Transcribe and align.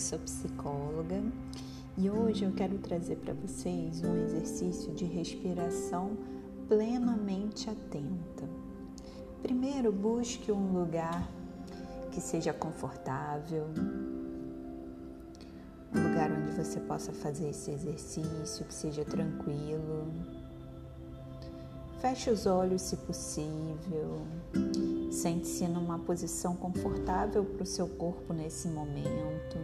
sou 0.00 0.18
psicóloga 0.20 1.22
e 1.98 2.08
hoje 2.08 2.44
eu 2.44 2.52
quero 2.52 2.78
trazer 2.78 3.16
para 3.16 3.34
vocês 3.34 4.02
um 4.02 4.16
exercício 4.16 4.94
de 4.94 5.04
respiração 5.04 6.16
plenamente 6.66 7.68
atenta. 7.68 8.48
Primeiro, 9.42 9.92
busque 9.92 10.50
um 10.50 10.72
lugar 10.72 11.30
que 12.10 12.20
seja 12.20 12.50
confortável, 12.54 13.66
um 15.94 16.08
lugar 16.08 16.32
onde 16.32 16.52
você 16.52 16.80
possa 16.80 17.12
fazer 17.12 17.50
esse 17.50 17.70
exercício, 17.70 18.64
que 18.64 18.74
seja 18.74 19.04
tranquilo. 19.04 20.10
Feche 22.00 22.30
os 22.30 22.46
olhos 22.46 22.80
se 22.80 22.96
possível. 22.96 24.22
Sente-se 25.10 25.68
numa 25.68 25.98
posição 25.98 26.56
confortável 26.56 27.44
para 27.44 27.62
o 27.62 27.66
seu 27.66 27.86
corpo 27.86 28.32
nesse 28.32 28.68
momento. 28.68 29.58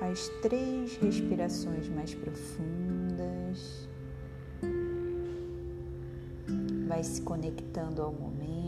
Faz 0.00 0.28
três 0.42 0.96
respirações 0.96 1.88
mais 1.88 2.12
profundas. 2.14 3.88
Vai 6.88 7.04
se 7.04 7.22
conectando 7.22 8.02
ao 8.02 8.12
momento. 8.12 8.67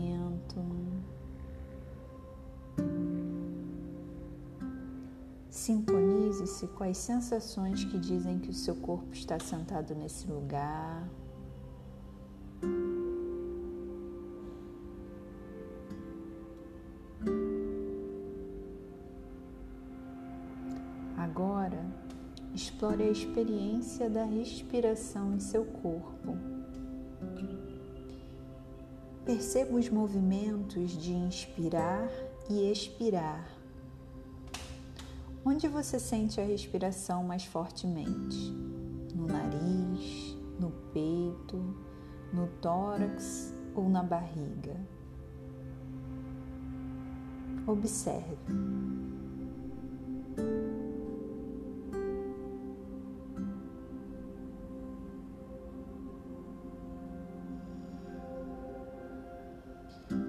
Sintonize-se 5.51 6.65
com 6.67 6.85
as 6.85 6.97
sensações 6.97 7.83
que 7.83 7.99
dizem 7.99 8.39
que 8.39 8.49
o 8.49 8.53
seu 8.53 8.73
corpo 8.73 9.11
está 9.11 9.37
sentado 9.37 9.93
nesse 9.93 10.25
lugar. 10.25 11.05
Agora, 21.17 21.85
explore 22.55 23.03
a 23.03 23.11
experiência 23.11 24.09
da 24.09 24.23
respiração 24.23 25.33
em 25.33 25.39
seu 25.41 25.65
corpo. 25.65 26.37
Perceba 29.25 29.75
os 29.75 29.89
movimentos 29.89 30.91
de 30.91 31.11
inspirar 31.11 32.09
e 32.49 32.71
expirar 32.71 33.60
Onde 35.43 35.67
você 35.67 35.99
sente 35.99 36.39
a 36.39 36.45
respiração 36.45 37.23
mais 37.23 37.43
fortemente? 37.43 38.51
No 39.15 39.25
nariz, 39.25 40.37
no 40.59 40.69
peito, 40.93 41.57
no 42.31 42.47
tórax 42.61 43.51
ou 43.75 43.89
na 43.89 44.03
barriga? 44.03 44.75
Observe. 47.65 48.37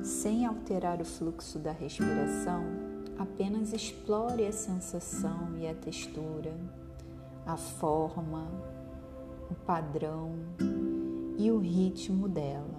Sem 0.02 0.46
alterar 0.46 1.00
o 1.02 1.04
fluxo 1.04 1.58
da 1.58 1.72
respiração, 1.72 2.91
Apenas 3.22 3.72
explore 3.72 4.44
a 4.44 4.50
sensação 4.50 5.56
e 5.56 5.68
a 5.68 5.74
textura, 5.74 6.52
a 7.46 7.56
forma, 7.56 8.48
o 9.48 9.54
padrão 9.54 10.32
e 11.38 11.48
o 11.48 11.58
ritmo 11.58 12.28
dela. 12.28 12.76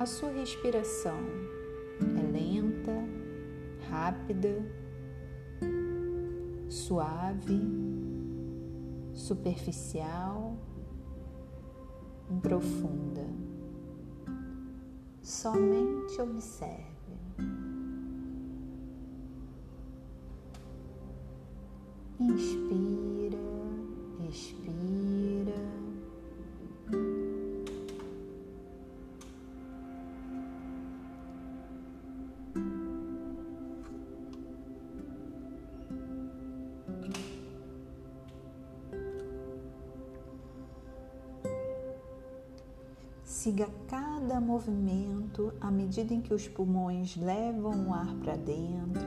A 0.00 0.04
sua 0.04 0.30
respiração 0.30 1.20
é 2.00 2.32
lenta, 2.32 2.92
rápida, 3.88 4.66
suave, 6.68 7.62
superficial 9.12 10.58
profunda. 12.40 13.24
Somente 15.20 16.20
observe. 16.20 16.84
Inspira, 22.20 23.13
Siga 43.44 43.68
cada 43.86 44.40
movimento 44.40 45.52
à 45.60 45.70
medida 45.70 46.14
em 46.14 46.22
que 46.22 46.32
os 46.32 46.48
pulmões 46.48 47.14
levam 47.14 47.88
o 47.88 47.92
ar 47.92 48.14
para 48.22 48.36
dentro, 48.36 49.06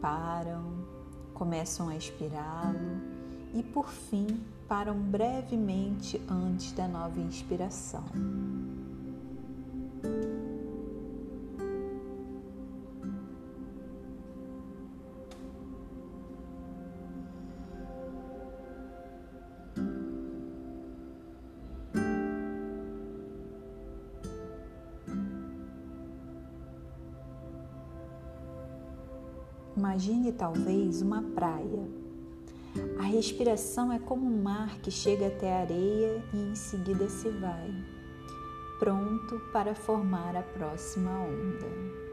param, 0.00 0.64
começam 1.34 1.90
a 1.90 1.94
expirá-lo 1.94 3.02
e, 3.52 3.62
por 3.62 3.90
fim, 3.90 4.26
param 4.66 4.98
brevemente 4.98 6.18
antes 6.26 6.72
da 6.72 6.88
nova 6.88 7.20
inspiração. 7.20 8.04
Imagine 29.76 30.32
talvez 30.32 31.02
uma 31.02 31.22
praia. 31.22 31.88
A 32.98 33.02
respiração 33.02 33.92
é 33.92 33.98
como 33.98 34.26
um 34.26 34.42
mar 34.42 34.78
que 34.80 34.90
chega 34.90 35.28
até 35.28 35.52
a 35.52 35.60
areia 35.60 36.24
e 36.32 36.38
em 36.38 36.54
seguida 36.54 37.08
se 37.08 37.28
vai, 37.28 37.74
pronto 38.78 39.40
para 39.52 39.74
formar 39.74 40.36
a 40.36 40.42
próxima 40.42 41.10
onda. 41.10 42.03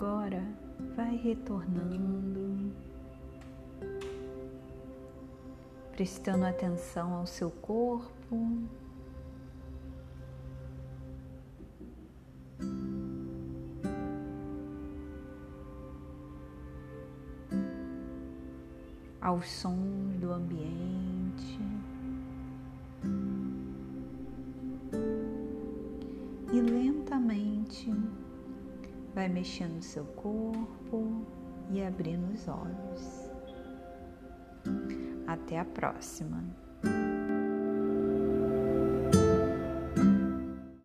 Agora 0.00 0.42
vai 0.96 1.14
retornando, 1.14 2.72
prestando 5.92 6.46
atenção 6.46 7.12
ao 7.12 7.26
seu 7.26 7.50
corpo. 7.50 8.66
Aos 19.20 19.50
sons 19.50 20.16
do 20.18 20.32
ambiente. 20.32 21.60
E 26.54 26.58
lentamente 26.58 27.92
Vai 29.14 29.28
mexendo 29.28 29.78
o 29.78 29.82
seu 29.82 30.04
corpo 30.04 31.26
e 31.70 31.82
abrindo 31.82 32.32
os 32.32 32.46
olhos. 32.48 33.30
Até 35.26 35.58
a 35.58 35.64
próxima! 35.64 36.44